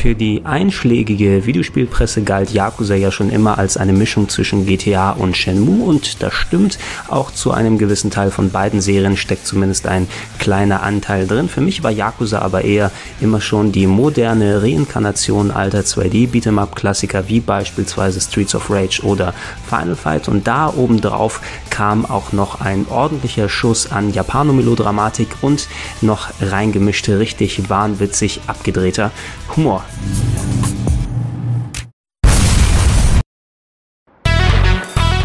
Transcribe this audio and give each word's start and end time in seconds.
Für 0.00 0.14
die 0.14 0.40
einschlägige 0.44 1.44
Videospielpresse 1.44 2.22
galt 2.22 2.52
Yakuza 2.52 2.94
ja 2.94 3.12
schon 3.12 3.28
immer 3.28 3.58
als 3.58 3.76
eine 3.76 3.92
Mischung 3.92 4.30
zwischen 4.30 4.64
GTA 4.64 5.10
und 5.10 5.36
Shenmue 5.36 5.84
und 5.84 6.22
das 6.22 6.32
stimmt. 6.32 6.78
Auch 7.08 7.30
zu 7.30 7.50
einem 7.50 7.76
gewissen 7.76 8.10
Teil 8.10 8.30
von 8.30 8.48
beiden 8.48 8.80
Serien 8.80 9.18
steckt 9.18 9.46
zumindest 9.46 9.86
ein 9.86 10.08
kleiner 10.38 10.82
Anteil 10.82 11.26
drin. 11.26 11.50
Für 11.50 11.60
mich 11.60 11.82
war 11.82 11.90
Yakuza 11.90 12.38
aber 12.38 12.64
eher 12.64 12.90
immer 13.20 13.42
schon 13.42 13.72
die 13.72 13.86
moderne 13.86 14.62
Reinkarnation 14.62 15.50
alter 15.50 15.80
2D 15.80 16.30
Beat'em 16.30 16.58
Up 16.58 16.76
Klassiker 16.76 17.28
wie 17.28 17.40
beispielsweise 17.40 18.22
Streets 18.22 18.54
of 18.54 18.70
Rage 18.70 19.02
oder 19.02 19.34
Final 19.68 19.96
Fight 19.96 20.28
und 20.28 20.46
da 20.46 20.72
obendrauf 20.74 21.42
kam 21.68 22.06
auch 22.06 22.32
noch 22.32 22.62
ein 22.62 22.86
ordentlicher 22.88 23.50
Schuss 23.50 23.92
an 23.92 24.14
Japanomelodramatik 24.14 25.28
und 25.42 25.68
noch 26.00 26.30
reingemischte, 26.40 27.18
richtig 27.18 27.68
wahnwitzig 27.68 28.40
abgedrehter 28.46 29.10
Humor. 29.56 29.84
enough. 29.98 30.29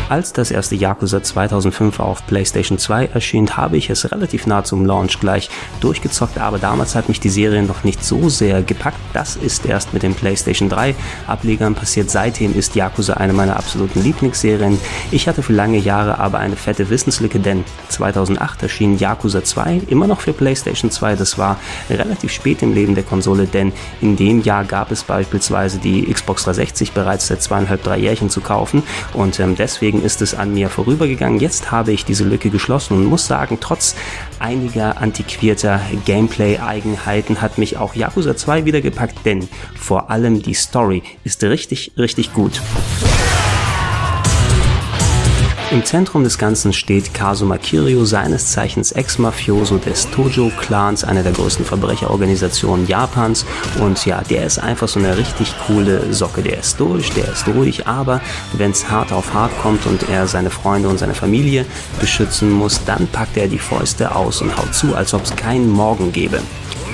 Als 0.07 0.33
das 0.33 0.51
erste 0.51 0.75
Yakuza 0.75 1.23
2005 1.23 1.99
auf 1.99 2.27
PlayStation 2.27 2.77
2 2.77 3.07
erschien, 3.07 3.57
habe 3.57 3.75
ich 3.75 3.89
es 3.89 4.11
relativ 4.11 4.45
nah 4.45 4.63
zum 4.63 4.85
Launch 4.85 5.19
gleich 5.19 5.49
durchgezockt, 5.79 6.37
aber 6.37 6.59
damals 6.59 6.93
hat 6.93 7.09
mich 7.09 7.19
die 7.19 7.29
Serie 7.29 7.63
noch 7.63 7.83
nicht 7.83 8.05
so 8.05 8.29
sehr 8.29 8.61
gepackt. 8.61 8.99
Das 9.13 9.35
ist 9.35 9.65
erst 9.65 9.95
mit 9.95 10.03
den 10.03 10.13
PlayStation 10.13 10.69
3 10.69 10.93
Ablegern 11.25 11.73
passiert. 11.73 12.11
Seitdem 12.11 12.55
ist 12.55 12.75
Yakuza 12.75 13.15
eine 13.15 13.33
meiner 13.33 13.57
absoluten 13.57 14.03
Lieblingsserien. 14.03 14.79
Ich 15.09 15.27
hatte 15.27 15.41
für 15.41 15.53
lange 15.53 15.79
Jahre 15.79 16.19
aber 16.19 16.37
eine 16.37 16.55
fette 16.55 16.91
Wissenslücke, 16.91 17.39
denn 17.39 17.63
2008 17.89 18.61
erschien 18.61 18.99
Yakuza 18.99 19.43
2 19.43 19.81
immer 19.87 20.05
noch 20.05 20.21
für 20.21 20.33
PlayStation 20.33 20.91
2. 20.91 21.15
Das 21.15 21.39
war 21.39 21.57
relativ 21.89 22.31
spät 22.31 22.61
im 22.61 22.75
Leben 22.75 22.93
der 22.93 23.05
Konsole, 23.05 23.47
denn 23.47 23.73
in 24.01 24.15
dem 24.15 24.43
Jahr 24.43 24.65
gab 24.65 24.91
es 24.91 25.03
beispielsweise 25.03 25.79
die 25.79 26.03
Xbox 26.13 26.43
360 26.43 26.91
bereits 26.91 27.25
seit 27.25 27.41
zweieinhalb, 27.41 27.81
drei 27.81 27.97
Jährchen 27.97 28.29
zu 28.29 28.41
kaufen 28.41 28.83
und 29.13 29.39
ähm, 29.39 29.55
deswegen 29.55 29.94
deswegen 29.95 30.05
ist 30.05 30.21
es 30.21 30.35
an 30.35 30.53
mir 30.53 30.69
vorübergegangen. 30.69 31.39
Jetzt 31.39 31.71
habe 31.71 31.91
ich 31.91 32.05
diese 32.05 32.23
Lücke 32.23 32.49
geschlossen 32.49 32.97
und 32.97 33.05
muss 33.05 33.27
sagen, 33.27 33.57
trotz 33.59 33.95
einiger 34.39 34.97
antiquierter 35.01 35.79
Gameplay-Eigenheiten 36.05 37.41
hat 37.41 37.57
mich 37.57 37.77
auch 37.77 37.95
Yakuza 37.95 38.35
2 38.35 38.65
wieder 38.65 38.81
gepackt, 38.81 39.25
denn 39.25 39.47
vor 39.75 40.09
allem 40.09 40.41
die 40.41 40.53
Story 40.53 41.03
ist 41.23 41.43
richtig, 41.43 41.93
richtig 41.97 42.33
gut. 42.33 42.61
Im 45.75 45.83
Zentrum 45.83 46.23
des 46.23 46.37
Ganzen 46.37 46.71
steht 46.71 47.13
Kazuma 47.13 47.57
Kiryu, 47.57 48.05
seines 48.05 48.53
Zeichens 48.53 48.93
Ex-Mafioso 48.93 49.77
des 49.77 50.09
Tojo-Clans, 50.09 51.03
einer 51.03 51.21
der 51.21 51.33
größten 51.33 51.65
Verbrecherorganisationen 51.65 52.87
Japans. 52.87 53.45
Und 53.81 54.05
ja, 54.05 54.21
der 54.21 54.45
ist 54.45 54.57
einfach 54.57 54.87
so 54.87 55.01
eine 55.01 55.17
richtig 55.17 55.53
coole 55.67 56.13
Socke. 56.13 56.41
Der 56.43 56.59
ist 56.59 56.79
durch, 56.79 57.11
der 57.11 57.27
ist 57.27 57.45
ruhig, 57.49 57.87
aber 57.87 58.21
wenn 58.53 58.71
es 58.71 58.89
hart 58.89 59.11
auf 59.11 59.33
hart 59.33 59.51
kommt 59.61 59.85
und 59.85 60.07
er 60.07 60.27
seine 60.27 60.49
Freunde 60.49 60.87
und 60.87 60.97
seine 60.97 61.13
Familie 61.13 61.65
beschützen 61.99 62.49
muss, 62.51 62.79
dann 62.85 63.07
packt 63.07 63.35
er 63.35 63.49
die 63.49 63.59
Fäuste 63.59 64.15
aus 64.15 64.41
und 64.41 64.55
haut 64.55 64.73
zu, 64.73 64.95
als 64.95 65.13
ob 65.13 65.25
es 65.25 65.35
keinen 65.35 65.69
Morgen 65.69 66.13
gäbe. 66.13 66.39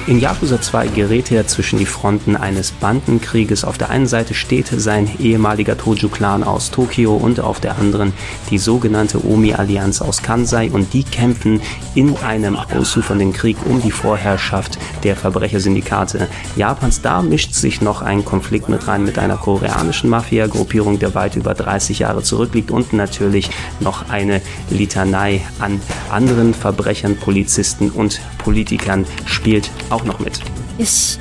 In 0.07 0.19
Yakuza 0.19 0.59
2 0.59 0.87
gerät 0.87 1.31
er 1.31 1.45
zwischen 1.45 1.77
die 1.77 1.85
Fronten 1.85 2.35
eines 2.35 2.71
Bandenkrieges. 2.71 3.63
Auf 3.63 3.77
der 3.77 3.91
einen 3.91 4.07
Seite 4.07 4.33
steht 4.33 4.67
sein 4.67 5.07
ehemaliger 5.19 5.77
Toju-Clan 5.77 6.43
aus 6.43 6.71
Tokio 6.71 7.15
und 7.15 7.39
auf 7.39 7.59
der 7.59 7.77
anderen 7.77 8.11
die 8.49 8.57
sogenannte 8.57 9.23
Omi-Allianz 9.23 10.01
aus 10.01 10.23
Kansai 10.23 10.71
und 10.71 10.93
die 10.93 11.03
kämpfen 11.03 11.61
in 11.93 12.17
einem 12.17 12.55
ausufernden 12.55 13.31
Krieg 13.31 13.57
um 13.69 13.79
die 13.79 13.91
Vorherrschaft 13.91 14.79
der 15.03 15.15
Verbrechersyndikate 15.15 16.27
Japans. 16.55 17.01
Da 17.01 17.21
mischt 17.21 17.53
sich 17.53 17.81
noch 17.81 18.01
ein 18.01 18.25
Konflikt 18.25 18.69
mit 18.69 18.87
rein 18.87 19.03
mit 19.03 19.19
einer 19.19 19.37
koreanischen 19.37 20.09
Mafia-Gruppierung, 20.09 20.97
der 20.97 21.13
weit 21.13 21.35
über 21.35 21.53
30 21.53 21.99
Jahre 21.99 22.23
zurückliegt 22.23 22.71
und 22.71 22.91
natürlich 22.91 23.51
noch 23.79 24.09
eine 24.09 24.41
Litanei 24.71 25.41
an 25.59 25.79
anderen 26.09 26.55
Verbrechern, 26.55 27.17
Polizisten 27.17 27.91
und 27.91 28.19
Politikern 28.39 29.05
spielt 29.25 29.69
auch 29.91 30.03
noch 30.03 30.19
mit. 30.19 30.39
Ich 30.77 31.19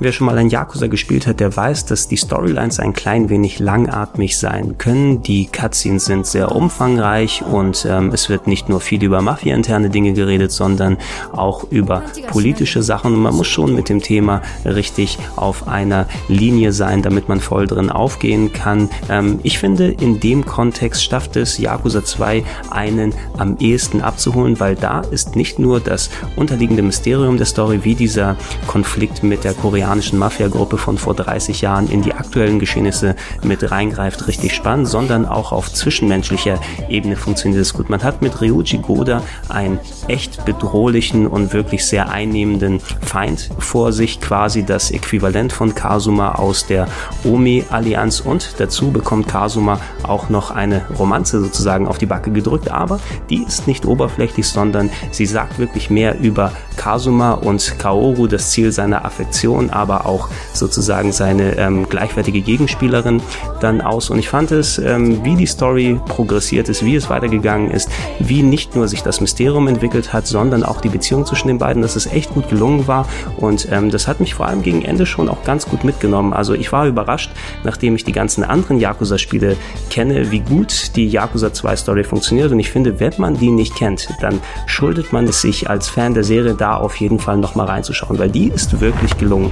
Wer 0.00 0.10
schon 0.10 0.26
mal 0.26 0.36
ein 0.36 0.50
Yakuza 0.50 0.88
gespielt 0.88 1.28
hat, 1.28 1.38
der 1.38 1.56
weiß, 1.56 1.86
dass 1.86 2.08
die 2.08 2.16
Storylines 2.16 2.80
ein 2.80 2.94
klein 2.94 3.28
wenig 3.28 3.60
langatmig 3.60 4.36
sein 4.36 4.76
können. 4.76 5.22
Die 5.22 5.46
Cutscenes 5.46 6.06
sind 6.06 6.26
sehr 6.26 6.50
umfangreich 6.50 7.42
und 7.42 7.86
ähm, 7.88 8.10
es 8.12 8.28
wird 8.28 8.48
nicht 8.48 8.68
nur 8.68 8.80
viel 8.80 9.04
über 9.04 9.22
Mafia-interne 9.22 9.90
Dinge 9.90 10.12
geredet, 10.12 10.50
sondern 10.50 10.98
auch 11.30 11.70
über 11.70 12.02
politische 12.26 12.82
Sachen. 12.82 13.14
Und 13.14 13.22
man 13.22 13.36
muss 13.36 13.46
schon 13.46 13.76
mit 13.76 13.88
dem 13.88 14.00
Thema 14.02 14.42
richtig 14.64 15.16
auf 15.36 15.68
einer 15.68 16.06
Linie 16.26 16.72
sein, 16.72 17.02
damit 17.02 17.28
man 17.28 17.38
voll 17.38 17.68
drin 17.68 17.90
aufgehen 17.90 18.52
kann. 18.52 18.90
Ähm, 19.08 19.38
ich 19.44 19.60
finde, 19.60 19.92
in 19.92 20.18
dem 20.18 20.44
Kontext 20.44 21.04
schafft 21.04 21.36
es 21.36 21.56
Yakuza 21.58 22.04
2 22.04 22.42
einen 22.70 23.14
am 23.38 23.58
ehesten 23.58 24.00
abzuholen, 24.00 24.58
weil 24.58 24.74
da 24.74 25.02
ist 25.02 25.36
nicht 25.36 25.60
nur 25.60 25.78
das 25.78 26.10
unterliegende 26.34 26.82
Mysterium 26.82 27.36
der 27.36 27.46
Story, 27.46 27.84
wie 27.84 27.94
dieser 27.94 28.36
Konflikt 28.66 29.22
mit 29.22 29.44
der 29.44 29.54
koreanischen 29.54 29.83
japanischen 29.84 30.18
Mafia-Gruppe 30.18 30.78
von 30.78 30.96
vor 30.96 31.14
30 31.14 31.60
Jahren 31.60 31.90
in 31.90 32.00
die 32.00 32.14
aktuellen 32.14 32.58
Geschehnisse 32.58 33.16
mit 33.42 33.70
reingreift, 33.70 34.26
richtig 34.26 34.54
spannend, 34.54 34.88
sondern 34.88 35.26
auch 35.26 35.52
auf 35.52 35.70
zwischenmenschlicher 35.70 36.58
Ebene 36.88 37.16
funktioniert 37.16 37.60
es 37.60 37.74
gut. 37.74 37.90
Man 37.90 38.02
hat 38.02 38.22
mit 38.22 38.40
Ryuji 38.40 38.78
Goda 38.78 39.22
einen 39.50 39.78
echt 40.08 40.46
bedrohlichen 40.46 41.26
und 41.26 41.52
wirklich 41.52 41.84
sehr 41.84 42.08
einnehmenden 42.08 42.80
Feind 42.80 43.50
vor 43.58 43.92
sich, 43.92 44.22
quasi 44.22 44.64
das 44.64 44.90
Äquivalent 44.90 45.52
von 45.52 45.74
Kazuma 45.74 46.36
aus 46.36 46.66
der 46.66 46.88
Omi-Allianz 47.22 48.20
und 48.20 48.54
dazu 48.56 48.90
bekommt 48.90 49.28
Kazuma 49.28 49.80
auch 50.02 50.30
noch 50.30 50.50
eine 50.50 50.80
Romanze 50.98 51.42
sozusagen 51.42 51.86
auf 51.86 51.98
die 51.98 52.06
Backe 52.06 52.30
gedrückt, 52.30 52.70
aber 52.70 53.00
die 53.28 53.42
ist 53.42 53.66
nicht 53.66 53.84
oberflächlich, 53.84 54.48
sondern 54.48 54.88
sie 55.10 55.26
sagt 55.26 55.58
wirklich 55.58 55.90
mehr 55.90 56.18
über 56.18 56.52
Kazuma 56.76 57.32
und 57.32 57.78
Kaoru, 57.78 58.26
das 58.26 58.50
Ziel 58.50 58.72
seiner 58.72 59.04
Affektion, 59.04 59.70
aber 59.74 60.06
auch 60.06 60.28
sozusagen 60.52 61.12
seine 61.12 61.56
ähm, 61.58 61.88
gleichwertige 61.88 62.40
Gegenspielerin 62.40 63.22
dann 63.60 63.80
aus. 63.80 64.10
Und 64.10 64.18
ich 64.18 64.28
fand 64.28 64.52
es, 64.52 64.78
ähm, 64.78 65.24
wie 65.24 65.36
die 65.36 65.46
Story 65.46 66.00
progressiert 66.06 66.68
ist, 66.68 66.84
wie 66.84 66.94
es 66.94 67.10
weitergegangen 67.10 67.70
ist, 67.70 67.88
wie 68.18 68.42
nicht 68.42 68.76
nur 68.76 68.88
sich 68.88 69.02
das 69.02 69.20
Mysterium 69.20 69.68
entwickelt 69.68 70.12
hat, 70.12 70.26
sondern 70.26 70.62
auch 70.62 70.80
die 70.80 70.88
Beziehung 70.88 71.26
zwischen 71.26 71.48
den 71.48 71.58
beiden, 71.58 71.82
dass 71.82 71.96
es 71.96 72.06
echt 72.06 72.34
gut 72.34 72.48
gelungen 72.48 72.86
war. 72.86 73.06
Und 73.36 73.68
ähm, 73.70 73.90
das 73.90 74.06
hat 74.08 74.20
mich 74.20 74.34
vor 74.34 74.46
allem 74.46 74.62
gegen 74.62 74.82
Ende 74.82 75.06
schon 75.06 75.28
auch 75.28 75.44
ganz 75.44 75.66
gut 75.66 75.84
mitgenommen. 75.84 76.32
Also 76.32 76.54
ich 76.54 76.72
war 76.72 76.86
überrascht, 76.86 77.30
nachdem 77.64 77.96
ich 77.96 78.04
die 78.04 78.12
ganzen 78.12 78.44
anderen 78.44 78.78
Yakuza-Spiele 78.78 79.56
kenne, 79.90 80.30
wie 80.30 80.40
gut 80.40 80.96
die 80.96 81.08
Yakuza 81.08 81.52
2 81.52 81.76
Story 81.76 82.04
funktioniert. 82.04 82.52
Und 82.52 82.60
ich 82.60 82.70
finde, 82.70 83.00
wenn 83.00 83.12
man 83.18 83.36
die 83.36 83.50
nicht 83.50 83.74
kennt, 83.74 84.08
dann 84.20 84.40
schuldet 84.66 85.12
man 85.12 85.26
es 85.26 85.40
sich 85.40 85.68
als 85.68 85.88
Fan 85.88 86.14
der 86.14 86.24
Serie 86.24 86.54
da 86.54 86.76
auf 86.76 86.96
jeden 86.96 87.18
Fall 87.18 87.36
nochmal 87.36 87.66
reinzuschauen, 87.66 88.18
weil 88.18 88.30
die 88.30 88.48
ist 88.48 88.80
wirklich 88.80 89.16
gelungen. 89.18 89.50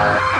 Uh... 0.00 0.37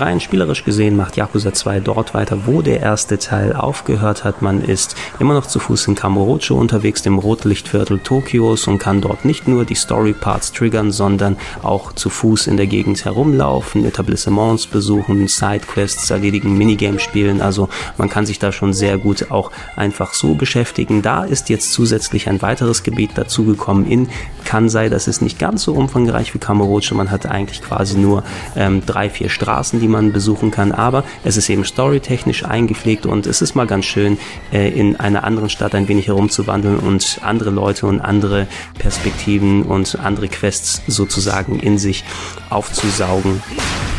Rein 0.00 0.20
spielerisch 0.20 0.64
gesehen 0.64 0.96
macht 0.96 1.16
Yakuza 1.16 1.52
2 1.52 1.80
dort 1.80 2.14
weiter, 2.14 2.46
wo 2.46 2.62
der 2.62 2.80
erste 2.80 3.18
Teil 3.18 3.52
aufgehört 3.54 4.24
hat. 4.24 4.42
Man 4.42 4.62
ist 4.62 4.96
immer 5.18 5.34
noch 5.34 5.46
zu 5.46 5.58
Fuß 5.58 5.88
in 5.88 5.94
Kamurocho 5.94 6.54
unterwegs, 6.54 7.02
dem 7.02 7.18
Rotlichtviertel 7.18 7.98
Tokios 7.98 8.66
und 8.66 8.78
kann 8.78 9.00
dort 9.00 9.24
nicht 9.24 9.48
nur 9.48 9.64
die 9.64 9.74
Story-Parts 9.74 10.52
triggern, 10.52 10.92
sondern 10.92 11.36
auch 11.62 11.92
zu 11.92 12.10
Fuß 12.10 12.46
in 12.46 12.56
der 12.56 12.66
Gegend 12.66 13.04
herumlaufen, 13.04 13.84
Etablissements 13.84 14.66
besuchen, 14.66 15.28
Sidequests 15.28 16.10
erledigen, 16.10 16.56
Minigames 16.56 17.02
spielen. 17.02 17.40
Also 17.40 17.68
man 17.96 18.08
kann 18.08 18.26
sich 18.26 18.38
da 18.38 18.52
schon 18.52 18.72
sehr 18.72 18.98
gut 18.98 19.30
auch 19.30 19.50
einfach 19.76 20.14
so 20.14 20.34
beschäftigen. 20.34 21.02
Da 21.02 21.24
ist 21.24 21.48
jetzt 21.48 21.72
zusätzlich 21.72 22.28
ein 22.28 22.42
weiteres 22.42 22.82
Gebiet 22.82 23.10
dazugekommen 23.14 23.86
in 23.86 24.08
Kansai. 24.44 24.88
Das 24.88 25.08
ist 25.08 25.22
nicht 25.22 25.38
ganz 25.38 25.62
so 25.62 25.74
umfangreich 25.74 26.34
wie 26.34 26.38
Kamurocho. 26.38 26.94
Man 26.94 27.10
hat 27.10 27.26
eigentlich 27.26 27.62
quasi 27.62 27.98
nur 27.98 28.22
ähm, 28.56 28.82
drei, 28.84 29.10
vier 29.10 29.28
Straßen, 29.28 29.80
die 29.80 29.85
die 29.86 29.92
man 29.92 30.12
besuchen 30.12 30.50
kann, 30.50 30.72
aber 30.72 31.04
es 31.22 31.36
ist 31.36 31.48
eben 31.48 31.64
storytechnisch 31.64 32.44
eingepflegt 32.44 33.06
und 33.06 33.24
es 33.24 33.40
ist 33.40 33.54
mal 33.54 33.68
ganz 33.68 33.84
schön, 33.84 34.18
äh, 34.52 34.68
in 34.68 34.96
einer 34.96 35.22
anderen 35.22 35.48
Stadt 35.48 35.76
ein 35.76 35.86
wenig 35.86 36.08
herumzuwandeln 36.08 36.78
und 36.78 37.20
andere 37.22 37.50
Leute 37.50 37.86
und 37.86 38.00
andere 38.00 38.48
Perspektiven 38.80 39.62
und 39.62 39.96
andere 40.00 40.26
Quests 40.26 40.82
sozusagen 40.88 41.60
in 41.60 41.78
sich 41.78 42.02
aufzusaugen. 42.50 43.40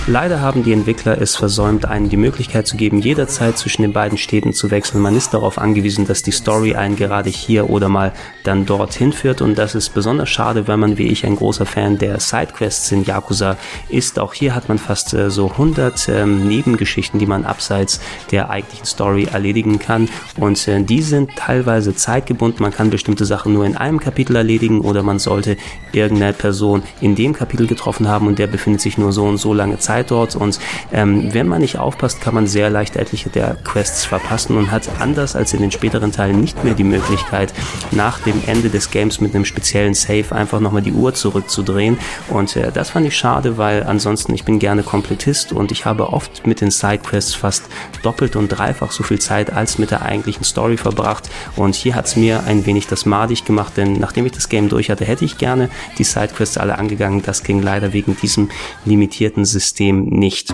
Leider 0.10 0.40
haben 0.40 0.64
die 0.64 0.72
Entwickler 0.72 1.22
es 1.22 1.36
versäumt, 1.36 1.84
einen 1.84 2.08
die 2.08 2.16
Möglichkeit 2.16 2.66
zu 2.66 2.78
geben, 2.78 3.02
jederzeit 3.02 3.58
zwischen 3.58 3.82
den 3.82 3.92
beiden 3.92 4.18
Städten 4.18 4.54
zu 4.54 4.72
wechseln. 4.72 5.02
Man 5.02 5.18
ist 5.18 5.34
darauf 5.34 5.58
angewiesen, 5.58 6.08
dass 6.08 6.24
die 6.24 6.32
Story 6.32 6.76
einen 6.76 6.96
gerade 6.96 7.30
hier 7.30 7.70
oder 7.70 7.90
mal 7.90 8.14
dann 8.46 8.66
dorthin 8.66 9.12
führt 9.12 9.42
und 9.42 9.58
das 9.58 9.76
ist 9.76 9.90
besonders 9.90 10.30
schade, 10.30 10.66
wenn 10.66 10.80
man 10.80 10.98
wie 10.98 11.08
ich 11.08 11.26
ein 11.26 11.36
großer 11.36 11.66
Fan 11.66 11.98
der 11.98 12.22
Sidequests 12.22 12.90
in 12.94 13.04
Yakuza 13.04 13.58
ist. 13.90 14.18
Auch 14.18 14.34
hier 14.34 14.56
hat 14.56 14.70
man 14.70 14.78
fast 14.78 15.14
äh, 15.14 15.30
so 15.30 15.52
100 15.52 16.08
ähm, 16.08 16.48
Nebengeschichten, 16.48 17.20
die 17.20 17.26
man 17.26 17.44
abseits 17.44 18.00
der 18.32 18.50
eigentlichen 18.50 18.86
Story 18.86 19.28
erledigen 19.30 19.78
kann 19.78 20.08
und 20.38 20.70
äh, 20.70 20.82
die 20.82 21.02
sind 21.02 21.36
teilweise 21.36 21.94
zeitgebunden. 21.96 22.64
Man 22.64 22.72
kann 22.72 22.92
bestimmte 22.92 23.26
Sachen 23.26 23.52
nur 23.52 23.66
in 23.66 23.76
einem 23.76 24.00
Kapitel 24.00 24.38
erledigen 24.38 24.80
oder 24.80 25.04
man 25.04 25.20
sollte 25.20 25.58
irgendeine 25.92 26.32
Person 26.32 26.84
in 27.02 27.16
dem 27.16 27.34
Kapitel 27.34 27.68
getroffen 27.68 28.08
haben 28.08 28.28
und 28.28 28.40
der 28.40 28.48
befindet 28.48 28.80
sich 28.80 28.98
nur 28.98 29.12
so 29.12 29.26
und 29.26 29.36
so 29.36 29.54
lange 29.54 29.80
Zeit 29.80 29.97
dort 30.04 30.36
und 30.36 30.60
ähm, 30.92 31.34
wenn 31.34 31.48
man 31.48 31.62
nicht 31.62 31.78
aufpasst, 31.78 32.22
kann 32.22 32.34
man 32.34 32.48
sehr 32.48 32.70
leicht 32.70 32.96
etliche 32.96 33.30
der 33.30 33.56
Quests 33.64 34.06
verpassen 34.06 34.58
und 34.58 34.72
hat 34.72 34.90
anders 35.00 35.36
als 35.36 35.54
in 35.54 35.62
den 35.62 35.72
späteren 35.72 36.12
Teilen 36.12 36.42
nicht 36.42 36.64
mehr 36.64 36.74
die 36.74 36.84
Möglichkeit, 36.84 37.54
nach 37.92 38.20
dem 38.20 38.42
Ende 38.46 38.70
des 38.70 38.92
Games 38.92 39.22
mit 39.22 39.34
einem 39.34 39.46
speziellen 39.46 39.94
Save 39.94 40.32
einfach 40.32 40.60
nochmal 40.60 40.82
die 40.82 40.94
Uhr 40.94 41.14
zurückzudrehen 41.14 41.98
und 42.30 42.56
äh, 42.56 42.72
das 42.72 42.92
fand 42.92 43.08
ich 43.08 43.18
schade, 43.18 43.58
weil 43.58 43.84
ansonsten 43.84 44.34
ich 44.34 44.44
bin 44.44 44.60
gerne 44.60 44.84
Komplettist 44.84 45.52
und 45.52 45.72
ich 45.72 45.86
habe 45.86 46.14
oft 46.14 46.46
mit 46.46 46.62
den 46.62 46.72
Sidequests 46.72 47.34
fast 47.34 47.64
doppelt 48.04 48.36
und 48.36 48.50
dreifach 48.50 48.92
so 48.92 49.04
viel 49.04 49.20
Zeit 49.20 49.52
als 49.52 49.78
mit 49.78 49.92
der 49.92 50.02
eigentlichen 50.02 50.44
Story 50.44 50.78
verbracht 50.78 51.30
und 51.56 51.76
hier 51.76 51.96
hat 51.96 52.06
es 52.06 52.16
mir 52.16 52.44
ein 52.44 52.66
wenig 52.66 52.88
das 52.88 53.06
madig 53.06 53.46
gemacht, 53.46 53.78
denn 53.78 53.94
nachdem 53.94 54.26
ich 54.26 54.32
das 54.34 54.50
Game 54.50 54.70
durch 54.70 54.90
hatte, 54.90 55.06
hätte 55.06 55.26
ich 55.26 55.38
gerne 55.38 55.70
die 55.98 56.04
Sidequests 56.04 56.58
alle 56.58 56.78
angegangen. 56.78 57.22
Das 57.22 57.44
ging 57.44 57.62
leider 57.62 57.94
wegen 57.94 58.16
diesem 58.18 58.50
limitierten 58.86 59.46
System 59.46 59.87
nicht. 59.92 60.54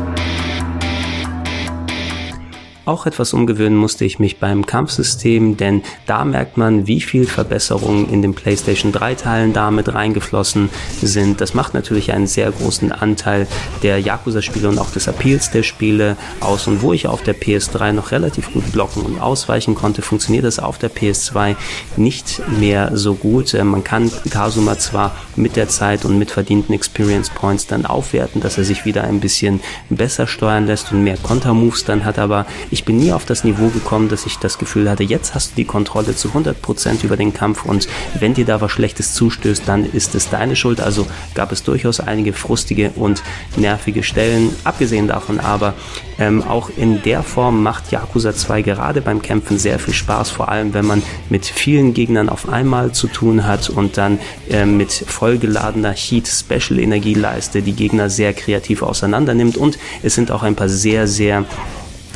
Auch 2.85 3.05
etwas 3.05 3.33
umgewöhnen 3.33 3.77
musste 3.77 4.03
ich 4.03 4.19
mich 4.19 4.39
beim 4.39 4.65
Kampfsystem, 4.65 5.55
denn 5.55 5.83
da 6.05 6.25
merkt 6.25 6.57
man, 6.57 6.85
wie 6.85 6.99
viel 6.99 7.25
Verbesserungen 7.25 8.09
in 8.09 8.21
den 8.21 8.33
PlayStation 8.33 8.91
3 8.91 9.15
Teilen 9.15 9.53
damit 9.53 9.93
reingeflossen 9.93 10.69
sind. 11.01 11.39
Das 11.39 11.53
macht 11.53 11.73
natürlich 11.73 12.11
einen 12.11 12.27
sehr 12.27 12.51
großen 12.51 12.91
Anteil 12.91 13.47
der 13.83 13.99
Yakuza-Spiele 13.99 14.67
und 14.67 14.79
auch 14.79 14.91
des 14.91 15.07
Appeals 15.07 15.49
der 15.49 15.63
Spiele 15.63 16.17
aus. 16.41 16.67
Und 16.67 16.81
wo 16.81 16.91
ich 16.91 17.07
auf 17.07 17.23
der 17.23 17.39
PS3 17.39 17.93
noch 17.93 18.11
relativ 18.11 18.51
gut 18.51 18.69
blocken 18.73 19.03
und 19.03 19.17
ausweichen 19.17 19.75
konnte, 19.75 20.01
funktioniert 20.01 20.43
das 20.43 20.59
auf 20.59 20.77
der 20.77 20.91
PS2 20.91 21.55
nicht 21.95 22.41
mehr 22.59 22.97
so 22.97 23.15
gut. 23.15 23.53
Äh, 23.53 23.63
man 23.63 23.85
kann 23.85 24.11
Kasuma 24.29 24.77
zwar 24.77 25.15
mit 25.37 25.55
der 25.55 25.69
Zeit 25.69 26.03
und 26.03 26.17
mit 26.17 26.31
verdienten 26.31 26.75
Experience 26.75 27.29
Points 27.29 27.65
dann 27.65 27.85
aufwerten, 27.85 28.41
dass 28.41 28.57
er 28.57 28.65
sich 28.65 28.83
wieder 28.83 29.05
ein 29.05 29.21
bisschen 29.21 29.61
besser 29.89 30.27
steuern 30.27 30.67
lässt 30.67 30.91
und 30.91 31.05
mehr 31.05 31.15
Kontermoves 31.15 31.85
dann 31.85 32.03
hat, 32.03 32.19
aber 32.19 32.45
ich 32.73 32.85
bin 32.85 32.97
nie 32.97 33.13
auf 33.13 33.25
das 33.25 33.43
Niveau 33.43 33.67
gekommen, 33.67 34.09
dass 34.09 34.25
ich 34.25 34.39
das 34.39 34.57
Gefühl 34.57 34.89
hatte, 34.89 35.03
jetzt 35.03 35.35
hast 35.35 35.51
du 35.51 35.55
die 35.57 35.63
Kontrolle 35.63 36.15
zu 36.15 36.29
100% 36.29 37.03
über 37.03 37.15
den 37.15 37.31
Kampf 37.31 37.65
und 37.65 37.87
wenn 38.19 38.33
dir 38.33 38.45
da 38.45 38.61
was 38.61 38.71
Schlechtes 38.71 39.13
zustößt, 39.13 39.61
dann 39.67 39.85
ist 39.85 40.15
es 40.15 40.29
deine 40.29 40.55
Schuld. 40.55 40.81
Also 40.81 41.05
gab 41.35 41.51
es 41.51 41.61
durchaus 41.61 41.99
einige 41.99 42.33
frustige 42.33 42.89
und 42.95 43.21
nervige 43.55 44.01
Stellen. 44.01 44.49
Abgesehen 44.63 45.07
davon 45.07 45.39
aber, 45.39 45.75
ähm, 46.17 46.41
auch 46.41 46.71
in 46.75 47.03
der 47.03 47.21
Form 47.21 47.61
macht 47.61 47.91
Yakuza 47.91 48.33
2 48.33 48.63
gerade 48.63 49.01
beim 49.01 49.21
Kämpfen 49.21 49.59
sehr 49.59 49.77
viel 49.77 49.93
Spaß, 49.93 50.31
vor 50.31 50.49
allem 50.49 50.73
wenn 50.73 50.85
man 50.85 51.03
mit 51.29 51.45
vielen 51.45 51.93
Gegnern 51.93 52.27
auf 52.27 52.49
einmal 52.49 52.91
zu 52.91 53.07
tun 53.07 53.45
hat 53.45 53.69
und 53.69 53.97
dann 53.97 54.17
äh, 54.49 54.65
mit 54.65 54.91
vollgeladener 54.91 55.93
Heat 55.93 56.27
Special 56.27 56.79
Energieleiste 56.79 57.61
die 57.61 57.73
Gegner 57.73 58.09
sehr 58.09 58.33
kreativ 58.33 58.81
auseinander 58.81 59.35
nimmt 59.35 59.57
und 59.57 59.77
es 60.01 60.15
sind 60.15 60.31
auch 60.31 60.41
ein 60.41 60.55
paar 60.55 60.69
sehr, 60.69 61.07
sehr 61.07 61.45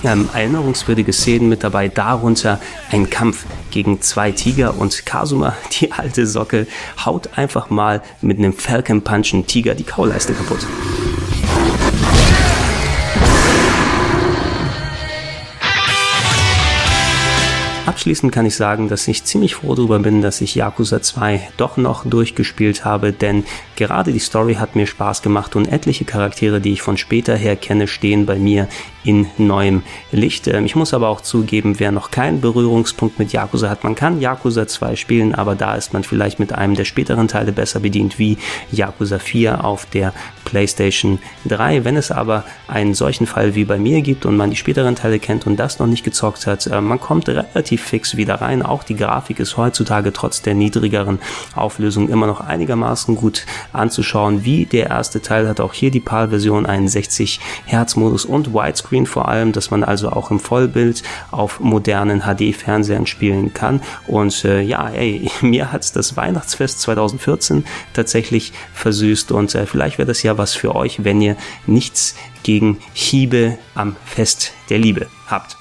ähm, 0.03 0.29
erinnerungswürdige 0.33 1.13
Szenen 1.13 1.49
mit 1.49 1.63
dabei, 1.63 1.87
darunter 1.87 2.59
ein 2.91 3.09
Kampf 3.09 3.45
gegen 3.71 4.01
zwei 4.01 4.31
Tiger 4.31 4.77
und 4.77 5.05
Kasuma, 5.05 5.55
die 5.79 5.91
alte 5.91 6.27
Socke, 6.27 6.67
haut 7.05 7.37
einfach 7.37 7.69
mal 7.69 8.01
mit 8.21 8.37
einem 8.37 8.53
Falcon 8.53 9.01
Punch 9.01 9.33
einen 9.33 9.47
Tiger 9.47 9.75
die 9.75 9.83
Kauleiste 9.83 10.33
kaputt. 10.33 10.65
Abschließend 17.87 18.33
kann 18.33 18.45
ich 18.45 18.55
sagen, 18.55 18.89
dass 18.89 19.07
ich 19.07 19.23
ziemlich 19.23 19.55
froh 19.55 19.73
darüber 19.73 19.97
bin, 19.99 20.21
dass 20.21 20.41
ich 20.41 20.55
Yakuza 20.55 21.01
2 21.01 21.49
doch 21.55 21.77
noch 21.77 22.05
durchgespielt 22.05 22.83
habe, 22.83 23.13
denn 23.13 23.45
gerade 23.77 24.11
die 24.11 24.19
Story 24.19 24.55
hat 24.55 24.75
mir 24.75 24.85
Spaß 24.85 25.21
gemacht 25.21 25.55
und 25.55 25.71
etliche 25.71 26.03
Charaktere, 26.03 26.59
die 26.59 26.73
ich 26.73 26.81
von 26.81 26.97
später 26.97 27.35
her 27.35 27.55
kenne, 27.55 27.87
stehen 27.87 28.25
bei 28.25 28.35
mir 28.35 28.67
in 29.07 29.25
neuem 29.37 29.83
Licht. 30.11 30.47
Ähm, 30.47 30.65
ich 30.65 30.75
muss 30.75 30.93
aber 30.93 31.07
auch 31.07 31.21
zugeben, 31.21 31.79
wer 31.79 31.93
noch 31.93 32.11
keinen 32.11 32.41
Berührungspunkt 32.41 33.19
mit 33.19 33.31
Yakuza 33.31 33.69
hat, 33.69 33.85
man 33.85 33.95
kann 33.95 34.19
Yakuza 34.19 34.67
2 34.67 34.97
spielen, 34.97 35.33
aber 35.33 35.55
da 35.55 35.75
ist 35.75 35.93
man 35.93 36.03
vielleicht 36.03 36.39
mit 36.39 36.51
einem 36.51 36.75
der 36.75 36.83
späteren 36.83 37.29
Teile 37.29 37.53
besser 37.53 37.79
bedient 37.79 38.19
wie 38.19 38.37
Yakuza 38.71 39.17
4 39.17 39.63
auf 39.63 39.85
der 39.85 40.13
PlayStation 40.43 41.19
3. 41.45 41.85
Wenn 41.85 41.95
es 41.95 42.11
aber 42.11 42.43
einen 42.67 42.93
solchen 42.93 43.27
Fall 43.27 43.55
wie 43.55 43.63
bei 43.63 43.77
mir 43.77 44.01
gibt 44.01 44.25
und 44.25 44.35
man 44.35 44.49
die 44.49 44.57
späteren 44.57 44.95
Teile 44.95 45.19
kennt 45.19 45.47
und 45.47 45.55
das 45.55 45.79
noch 45.79 45.87
nicht 45.87 46.03
gezockt 46.03 46.45
hat, 46.45 46.67
äh, 46.67 46.81
man 46.81 46.99
kommt 46.99 47.29
relativ 47.29 47.83
fix 47.83 48.17
wieder 48.17 48.35
rein. 48.35 48.61
Auch 48.61 48.83
die 48.83 48.95
Grafik 48.95 49.39
ist 49.39 49.55
heutzutage 49.55 50.11
trotz 50.11 50.41
der 50.41 50.53
niedrigeren 50.53 51.19
Auflösung 51.55 52.09
immer 52.09 52.27
noch 52.27 52.41
einigermaßen 52.41 53.15
gut 53.15 53.45
anzuschauen. 53.71 54.43
Wie 54.43 54.65
der 54.65 54.87
erste 54.87 55.21
Teil 55.21 55.47
hat 55.47 55.61
auch 55.61 55.73
hier 55.73 55.91
die 55.91 56.01
PAL-Version 56.01 56.65
einen 56.65 56.89
60 56.89 57.39
Hertz 57.65 57.95
Modus 57.95 58.25
und 58.25 58.53
Widescreen 58.53 58.96
Touchscreen 58.97 59.05
vor 59.05 59.27
allem, 59.27 59.51
dass 59.51 59.71
man 59.71 59.83
also 59.83 60.09
auch 60.09 60.31
im 60.31 60.39
Vollbild 60.39 61.03
auf 61.31 61.59
modernen 61.59 62.21
HD-Fernsehern 62.21 63.05
spielen 63.05 63.53
kann. 63.53 63.81
Und 64.07 64.43
äh, 64.45 64.61
ja, 64.61 64.89
ey, 64.89 65.29
mir 65.41 65.71
hat's 65.71 65.91
das 65.91 66.17
Weihnachtsfest 66.17 66.81
2014 66.81 67.65
tatsächlich 67.93 68.53
versüßt 68.73 69.31
und 69.31 69.53
äh, 69.55 69.65
vielleicht 69.65 69.97
wäre 69.97 70.07
das 70.07 70.23
ja 70.23 70.37
was 70.37 70.53
für 70.53 70.75
euch, 70.75 71.03
wenn 71.03 71.21
ihr 71.21 71.35
nichts 71.65 72.15
gegen 72.43 72.79
Hiebe 72.93 73.57
am 73.75 73.95
Fest 74.05 74.53
der 74.69 74.79
Liebe 74.79 75.07
habt. 75.27 75.57